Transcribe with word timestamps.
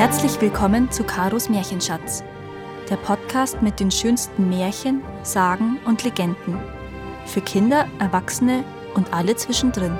Herzlich 0.00 0.40
willkommen 0.40 0.90
zu 0.90 1.04
Karos 1.04 1.50
Märchenschatz, 1.50 2.24
der 2.88 2.96
Podcast 2.96 3.60
mit 3.60 3.80
den 3.80 3.90
schönsten 3.90 4.48
Märchen, 4.48 5.02
Sagen 5.22 5.78
und 5.84 6.04
Legenden. 6.04 6.58
Für 7.26 7.42
Kinder, 7.42 7.86
Erwachsene 7.98 8.64
und 8.94 9.12
alle 9.12 9.36
zwischendrin. 9.36 9.94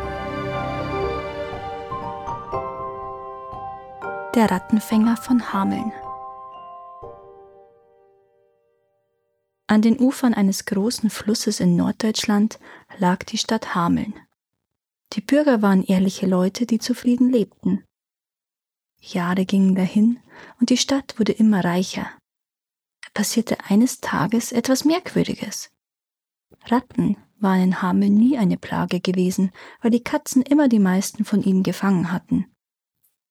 Der 4.34 4.50
Rattenfänger 4.50 5.18
von 5.18 5.52
Hameln. 5.52 5.92
An 9.66 9.82
den 9.82 10.00
Ufern 10.00 10.32
eines 10.32 10.64
großen 10.64 11.10
Flusses 11.10 11.60
in 11.60 11.76
Norddeutschland 11.76 12.58
lag 12.96 13.18
die 13.24 13.36
Stadt 13.36 13.74
Hameln. 13.74 14.14
Die 15.12 15.20
Bürger 15.20 15.60
waren 15.60 15.84
ehrliche 15.84 16.26
Leute, 16.26 16.64
die 16.64 16.78
zufrieden 16.78 17.28
lebten. 17.28 17.84
Jahre 19.00 19.46
gingen 19.46 19.74
dahin 19.74 20.20
und 20.60 20.70
die 20.70 20.76
Stadt 20.76 21.18
wurde 21.18 21.32
immer 21.32 21.64
reicher. 21.64 22.10
Da 23.02 23.08
passierte 23.14 23.58
eines 23.68 24.00
Tages 24.00 24.52
etwas 24.52 24.84
Merkwürdiges. 24.84 25.70
Ratten 26.66 27.16
waren 27.38 27.62
in 27.62 27.82
Hameln 27.82 28.14
nie 28.14 28.36
eine 28.36 28.58
Plage 28.58 29.00
gewesen, 29.00 29.50
weil 29.80 29.90
die 29.90 30.04
Katzen 30.04 30.42
immer 30.42 30.68
die 30.68 30.78
meisten 30.78 31.24
von 31.24 31.42
ihnen 31.42 31.62
gefangen 31.62 32.12
hatten. 32.12 32.46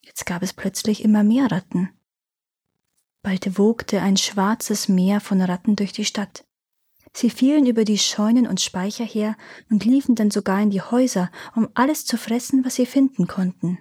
Jetzt 0.01 0.25
gab 0.25 0.41
es 0.41 0.53
plötzlich 0.53 1.03
immer 1.03 1.23
mehr 1.23 1.51
Ratten. 1.51 1.89
Bald 3.21 3.57
wogte 3.57 4.01
ein 4.01 4.17
schwarzes 4.17 4.87
Meer 4.87 5.19
von 5.19 5.41
Ratten 5.41 5.75
durch 5.75 5.91
die 5.91 6.05
Stadt. 6.05 6.45
Sie 7.13 7.29
fielen 7.29 7.65
über 7.65 7.85
die 7.85 7.97
Scheunen 7.97 8.47
und 8.47 8.61
Speicher 8.61 9.03
her 9.03 9.35
und 9.69 9.85
liefen 9.85 10.15
dann 10.15 10.31
sogar 10.31 10.61
in 10.61 10.69
die 10.69 10.81
Häuser, 10.81 11.31
um 11.55 11.67
alles 11.73 12.05
zu 12.05 12.17
fressen, 12.17 12.63
was 12.65 12.75
sie 12.75 12.85
finden 12.85 13.27
konnten. 13.27 13.77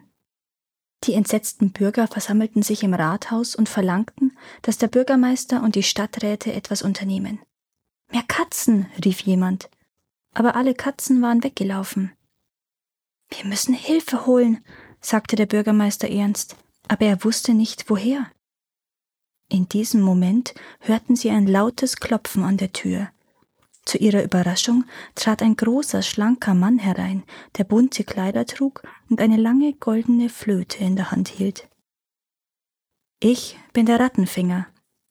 Die 1.04 1.14
entsetzten 1.14 1.70
Bürger 1.70 2.08
versammelten 2.08 2.62
sich 2.62 2.82
im 2.82 2.92
Rathaus 2.92 3.54
und 3.54 3.68
verlangten, 3.68 4.36
dass 4.62 4.78
der 4.78 4.88
Bürgermeister 4.88 5.62
und 5.62 5.74
die 5.74 5.82
Stadträte 5.82 6.52
etwas 6.52 6.82
unternehmen. 6.82 7.40
Mehr 8.10 8.24
Katzen, 8.26 8.86
rief 9.04 9.20
jemand. 9.20 9.70
Aber 10.34 10.56
alle 10.56 10.74
Katzen 10.74 11.22
waren 11.22 11.44
weggelaufen. 11.44 12.12
Wir 13.30 13.44
müssen 13.44 13.74
Hilfe 13.74 14.26
holen, 14.26 14.64
sagte 15.00 15.36
der 15.36 15.46
Bürgermeister 15.46 16.08
ernst, 16.08 16.56
aber 16.88 17.06
er 17.06 17.22
wusste 17.24 17.54
nicht 17.54 17.88
woher. 17.90 18.30
In 19.48 19.68
diesem 19.68 20.00
Moment 20.00 20.54
hörten 20.80 21.16
sie 21.16 21.30
ein 21.30 21.46
lautes 21.46 21.96
Klopfen 21.96 22.42
an 22.42 22.56
der 22.56 22.72
Tür. 22.72 23.10
Zu 23.88 23.96
ihrer 23.96 24.22
Überraschung 24.22 24.84
trat 25.14 25.40
ein 25.40 25.56
großer, 25.56 26.02
schlanker 26.02 26.52
Mann 26.52 26.78
herein, 26.78 27.22
der 27.56 27.64
bunte 27.64 28.04
Kleider 28.04 28.44
trug 28.44 28.82
und 29.08 29.18
eine 29.18 29.38
lange 29.38 29.72
goldene 29.72 30.28
Flöte 30.28 30.84
in 30.84 30.94
der 30.94 31.10
Hand 31.10 31.28
hielt. 31.28 31.70
Ich 33.18 33.58
bin 33.72 33.86
der 33.86 33.98
Rattenfinger, 33.98 34.66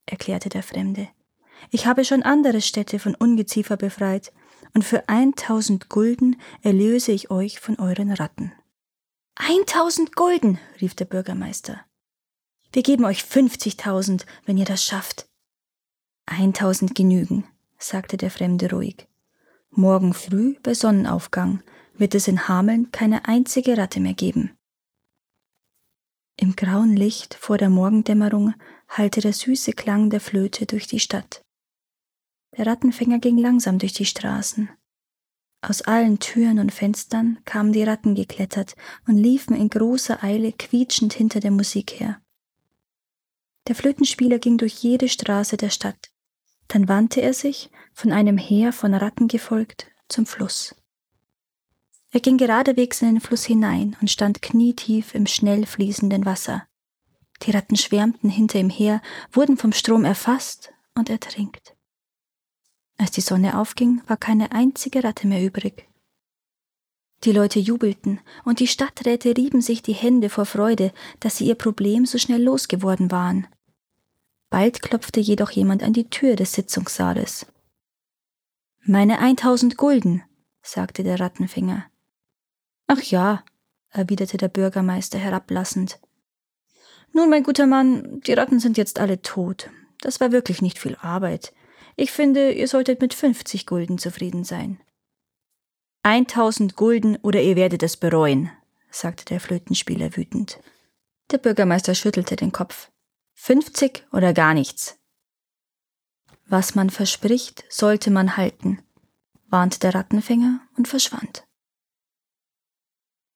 erklärte 0.06 0.50
der 0.50 0.62
Fremde. 0.62 1.10
Ich 1.72 1.88
habe 1.88 2.06
schon 2.06 2.22
andere 2.22 2.62
Städte 2.62 3.00
von 3.00 3.16
Ungeziefer 3.16 3.78
befreit, 3.78 4.32
und 4.76 4.84
für 4.84 5.10
eintausend 5.10 5.90
Gulden 5.90 6.40
erlöse 6.62 7.14
ich 7.14 7.32
euch 7.32 7.60
von 7.60 7.80
euren 7.80 8.12
Ratten. 8.12 8.52
Eintausend 9.34 10.16
Gulden, 10.16 10.60
rief 10.80 10.94
der 10.94 11.06
Bürgermeister. 11.06 11.84
Wir 12.74 12.84
geben 12.84 13.06
euch 13.06 13.24
fünfzigtausend, 13.24 14.28
wenn 14.46 14.58
ihr 14.58 14.66
das 14.66 14.84
schafft. 14.84 15.28
Eintausend 16.28 16.94
genügen, 16.94 17.44
sagte 17.78 18.18
der 18.18 18.32
Fremde 18.32 18.72
ruhig. 18.72 19.08
Morgen 19.72 20.14
früh 20.14 20.56
bei 20.64 20.74
Sonnenaufgang 20.74 21.62
wird 21.94 22.16
es 22.16 22.28
in 22.28 22.48
Hameln 22.48 22.92
keine 22.92 23.28
einzige 23.28 23.78
Ratte 23.78 24.00
mehr 24.00 24.14
geben. 24.14 24.58
Im 26.40 26.56
grauen 26.56 26.96
Licht 26.96 27.34
vor 27.34 27.58
der 27.58 27.70
Morgendämmerung 27.70 28.54
hallte 28.88 29.22
der 29.22 29.34
süße 29.34 29.74
Klang 29.74 30.10
der 30.10 30.20
Flöte 30.20 30.66
durch 30.66 30.88
die 30.88 31.00
Stadt. 31.00 31.42
Der 32.56 32.68
Rattenfänger 32.68 33.20
ging 33.20 33.38
langsam 33.38 33.80
durch 33.80 33.94
die 33.94 34.06
Straßen. 34.06 34.70
Aus 35.62 35.82
allen 35.82 36.20
Türen 36.20 36.60
und 36.60 36.72
Fenstern 36.72 37.40
kamen 37.44 37.74
die 37.74 37.84
Ratten 37.84 38.14
geklettert 38.14 38.76
und 39.08 39.18
liefen 39.18 39.56
in 39.56 39.70
großer 39.70 40.24
Eile 40.24 40.54
quietschend 40.54 41.14
hinter 41.14 41.40
der 41.40 41.52
Musik 41.52 42.00
her. 42.00 42.22
Der 43.68 43.76
Flötenspieler 43.76 44.40
ging 44.40 44.58
durch 44.58 44.76
jede 44.76 45.10
Straße 45.10 45.58
der 45.58 45.72
Stadt. 45.72 46.12
Dann 46.68 46.88
wandte 46.88 47.22
er 47.22 47.34
sich, 47.34 47.70
von 47.94 48.12
einem 48.12 48.38
Heer 48.38 48.74
von 48.74 48.94
Ratten 48.94 49.28
gefolgt, 49.28 49.88
zum 50.08 50.26
Fluss. 50.26 50.76
Er 52.12 52.20
ging 52.20 52.38
geradewegs 52.38 53.02
in 53.02 53.16
den 53.16 53.22
Fluss 53.22 53.46
hinein 53.46 53.96
und 54.02 54.10
stand 54.10 54.42
knietief 54.42 55.14
im 55.14 55.28
schnell 55.28 55.66
fließenden 55.66 56.26
Wasser. 56.26 56.68
Die 57.44 57.52
Ratten 57.52 57.76
schwärmten 57.76 58.30
hinter 58.30 58.60
ihm 58.60 58.70
her, 58.70 59.02
wurden 59.32 59.58
vom 59.58 59.72
Strom 59.72 60.06
erfasst 60.06 60.74
und 60.96 61.10
ertrinkt. 61.10 61.76
Als 62.98 63.12
die 63.12 63.22
Sonne 63.22 63.60
aufging, 63.60 64.02
war 64.08 64.18
keine 64.18 64.52
einzige 64.52 65.04
Ratte 65.04 65.28
mehr 65.28 65.44
übrig. 65.44 65.88
Die 67.24 67.32
Leute 67.32 67.60
jubelten, 67.60 68.20
und 68.46 68.60
die 68.60 68.68
Stadträte 68.68 69.36
rieben 69.36 69.62
sich 69.62 69.82
die 69.82 69.94
Hände 69.94 70.30
vor 70.30 70.46
Freude, 70.46 70.94
dass 71.20 71.38
sie 71.38 71.46
ihr 71.46 71.56
Problem 71.56 72.06
so 72.06 72.18
schnell 72.18 72.42
losgeworden 72.42 73.12
waren. 73.12 73.48
Bald 74.50 74.82
klopfte 74.82 75.20
jedoch 75.20 75.52
jemand 75.52 75.84
an 75.84 75.94
die 75.94 76.10
Tür 76.10 76.36
des 76.36 76.54
Sitzungssaales. 76.54 77.46
Meine 78.84 79.20
eintausend 79.20 79.78
Gulden, 79.78 80.24
sagte 80.62 81.04
der 81.04 81.20
Rattenfinger. 81.20 81.86
Ach 82.88 83.02
ja, 83.02 83.44
erwiderte 83.90 84.38
der 84.38 84.48
Bürgermeister 84.48 85.18
herablassend. 85.18 86.00
Nun, 87.12 87.30
mein 87.30 87.44
guter 87.44 87.68
Mann, 87.68 88.22
die 88.22 88.34
Ratten 88.34 88.60
sind 88.60 88.78
jetzt 88.78 89.00
alle 89.00 89.22
tot. 89.22 89.70
Das 90.02 90.20
war 90.20 90.32
wirklich 90.32 90.62
nicht 90.62 90.80
viel 90.80 90.96
Arbeit. 91.02 91.54
Ich 91.96 92.12
finde, 92.12 92.52
ihr 92.52 92.68
solltet 92.68 93.02
mit 93.02 93.14
fünfzig 93.14 93.66
Gulden 93.66 93.98
zufrieden 93.98 94.44
sein. 94.44 94.80
Eintausend 96.04 96.76
Gulden 96.76 97.18
oder 97.18 97.42
ihr 97.42 97.56
werdet 97.56 97.84
es 97.84 97.98
bereuen, 97.98 98.52
sagte 98.92 99.26
der 99.26 99.40
Flötenspieler 99.40 100.16
wütend. 100.16 100.60
Der 101.32 101.40
Bürgermeister 101.40 101.96
schüttelte 101.96 102.38
den 102.38 102.54
Kopf. 102.54 102.90
50 103.40 104.06
oder 104.12 104.34
gar 104.34 104.54
nichts. 104.54 105.00
Was 106.48 106.76
man 106.76 106.90
verspricht, 106.90 107.64
sollte 107.70 108.12
man 108.12 108.36
halten, 108.36 108.82
warnte 109.48 109.80
der 109.80 109.96
Rattenfänger 109.96 110.60
und 110.76 110.88
verschwand. 110.88 111.48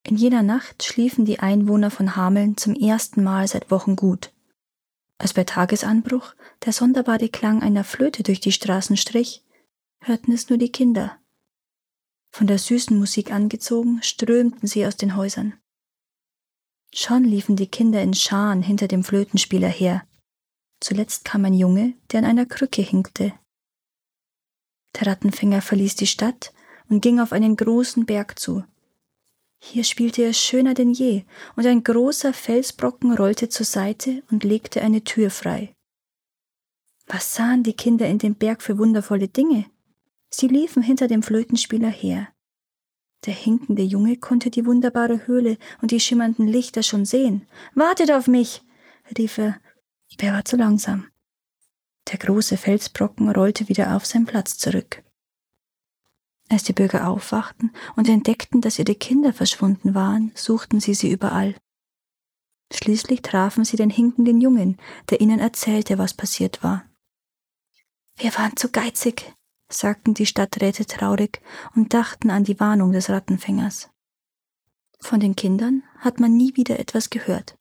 In 0.03 0.17
jener 0.17 0.41
Nacht 0.41 0.83
schliefen 0.83 1.25
die 1.25 1.39
Einwohner 1.39 1.91
von 1.91 2.15
Hameln 2.15 2.57
zum 2.57 2.73
ersten 2.73 3.23
Mal 3.23 3.47
seit 3.47 3.69
Wochen 3.69 3.95
gut. 3.95 4.33
Als 5.17 5.33
bei 5.33 5.43
Tagesanbruch 5.43 6.33
der 6.65 6.73
sonderbare 6.73 7.29
Klang 7.29 7.61
einer 7.61 7.83
Flöte 7.83 8.23
durch 8.23 8.39
die 8.39 8.51
Straßen 8.51 8.97
strich, 8.97 9.45
hörten 9.99 10.33
es 10.33 10.49
nur 10.49 10.57
die 10.57 10.71
Kinder. 10.71 11.17
Von 12.31 12.47
der 12.47 12.57
süßen 12.57 12.97
Musik 12.97 13.31
angezogen, 13.31 14.01
strömten 14.01 14.67
sie 14.67 14.85
aus 14.85 14.97
den 14.97 15.15
Häusern. 15.15 15.61
Schon 16.93 17.23
liefen 17.23 17.55
die 17.55 17.67
Kinder 17.67 18.01
in 18.01 18.13
Scharen 18.13 18.61
hinter 18.61 18.87
dem 18.87 19.03
Flötenspieler 19.03 19.69
her. 19.69 20.03
Zuletzt 20.81 21.23
kam 21.23 21.45
ein 21.45 21.53
Junge, 21.53 21.93
der 22.11 22.19
an 22.19 22.25
einer 22.25 22.45
Krücke 22.45 22.81
hinkte. 22.81 23.33
Der 24.95 25.07
Rattenfänger 25.07 25.61
verließ 25.61 25.95
die 25.95 26.07
Stadt 26.07 26.53
und 26.89 27.01
ging 27.01 27.19
auf 27.19 27.31
einen 27.31 27.55
großen 27.55 28.05
Berg 28.05 28.37
zu. 28.39 28.65
Hier 29.63 29.83
spielte 29.83 30.23
er 30.23 30.33
schöner 30.33 30.73
denn 30.73 30.91
je, 30.91 31.23
und 31.55 31.65
ein 31.65 31.83
großer 31.83 32.33
Felsbrocken 32.33 33.13
rollte 33.13 33.47
zur 33.47 33.65
Seite 33.65 34.23
und 34.31 34.43
legte 34.43 34.81
eine 34.81 35.03
Tür 35.03 35.29
frei. 35.29 35.75
Was 37.05 37.35
sahen 37.35 37.63
die 37.63 37.73
Kinder 37.73 38.07
in 38.07 38.17
dem 38.17 38.35
Berg 38.35 38.61
für 38.61 38.77
wundervolle 38.77 39.27
Dinge? 39.27 39.65
Sie 40.29 40.47
liefen 40.47 40.81
hinter 40.81 41.07
dem 41.07 41.23
Flötenspieler 41.23 41.89
her. 41.89 42.30
Der 43.25 43.33
hinkende 43.33 43.83
Junge 43.83 44.17
konnte 44.17 44.49
die 44.49 44.65
wunderbare 44.65 45.27
Höhle 45.27 45.57
und 45.81 45.91
die 45.91 45.99
schimmernden 45.99 46.47
Lichter 46.47 46.81
schon 46.81 47.05
sehen. 47.05 47.47
Wartet 47.75 48.11
auf 48.11 48.27
mich! 48.27 48.63
rief 49.17 49.37
er, 49.37 49.59
aber 50.13 50.23
er 50.23 50.33
war 50.33 50.45
zu 50.45 50.57
langsam. 50.57 51.07
Der 52.11 52.17
große 52.17 52.57
Felsbrocken 52.57 53.29
rollte 53.29 53.69
wieder 53.69 53.95
auf 53.95 54.05
seinen 54.05 54.25
Platz 54.25 54.57
zurück. 54.57 55.03
Als 56.49 56.63
die 56.63 56.73
Bürger 56.73 57.07
aufwachten 57.07 57.71
und 57.95 58.09
entdeckten, 58.09 58.59
dass 58.59 58.79
ihre 58.79 58.95
Kinder 58.95 59.33
verschwunden 59.33 59.93
waren, 59.93 60.31
suchten 60.35 60.79
sie 60.79 60.93
sie 60.93 61.11
überall. 61.11 61.55
Schließlich 62.73 63.21
trafen 63.21 63.63
sie 63.63 63.77
den 63.77 63.89
hinkenden 63.89 64.41
Jungen, 64.41 64.77
der 65.09 65.21
ihnen 65.21 65.39
erzählte, 65.39 65.97
was 65.97 66.13
passiert 66.13 66.63
war. 66.63 66.85
Wir 68.17 68.33
waren 68.35 68.57
zu 68.57 68.69
geizig, 68.69 69.33
sagten 69.73 70.13
die 70.13 70.25
Stadträte 70.25 70.85
traurig 70.85 71.41
und 71.75 71.93
dachten 71.93 72.29
an 72.29 72.43
die 72.43 72.59
Warnung 72.59 72.91
des 72.91 73.09
Rattenfängers. 73.09 73.89
Von 74.99 75.19
den 75.19 75.35
Kindern 75.35 75.83
hat 75.97 76.19
man 76.19 76.35
nie 76.35 76.55
wieder 76.55 76.79
etwas 76.79 77.09
gehört. 77.09 77.55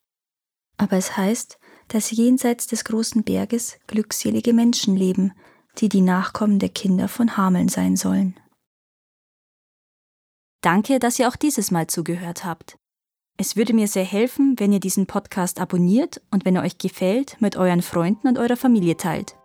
Aber 0.77 0.97
es 0.97 1.17
heißt, 1.17 1.59
dass 1.89 2.11
jenseits 2.11 2.67
des 2.67 2.85
großen 2.85 3.25
Berges 3.25 3.79
glückselige 3.87 4.53
Menschen 4.53 4.97
leben, 4.97 5.33
die 5.79 5.89
die 5.89 6.01
Nachkommen 6.01 6.59
der 6.59 6.69
Kinder 6.69 7.09
von 7.09 7.37
Hameln 7.37 7.69
sein 7.69 7.97
sollen. 7.97 8.39
Danke, 10.63 10.99
dass 10.99 11.19
ihr 11.19 11.29
auch 11.29 11.37
dieses 11.37 11.71
Mal 11.71 11.87
zugehört 11.87 12.45
habt. 12.45 12.77
Es 13.39 13.57
würde 13.57 13.73
mir 13.73 13.89
sehr 13.89 14.05
helfen, 14.05 14.57
wenn 14.59 14.73
ihr 14.73 14.81
diesen 14.81 15.07
Podcast 15.07 15.61
abonniert 15.61 16.21
und 16.31 16.45
wenn 16.45 16.57
er 16.57 16.63
euch 16.63 16.77
gefällt, 16.77 17.41
mit 17.41 17.57
euren 17.57 17.81
Freunden 17.81 18.29
und 18.29 18.39
eurer 18.39 18.57
Familie 18.57 18.99
teilt. 18.99 19.37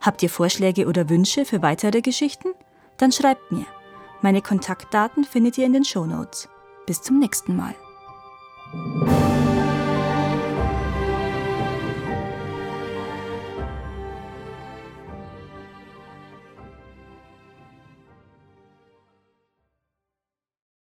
Habt 0.00 0.22
ihr 0.22 0.30
Vorschläge 0.30 0.86
oder 0.86 1.08
Wünsche 1.08 1.44
für 1.44 1.62
weitere 1.62 2.00
Geschichten? 2.00 2.48
Dann 2.96 3.12
schreibt 3.12 3.50
mir. 3.50 3.66
Meine 4.22 4.42
Kontaktdaten 4.42 5.24
findet 5.24 5.58
ihr 5.58 5.66
in 5.66 5.72
den 5.72 5.84
Show 5.84 6.06
Notes. 6.06 6.48
Bis 6.86 7.02
zum 7.02 7.18
nächsten 7.18 7.56
Mal. 7.56 7.74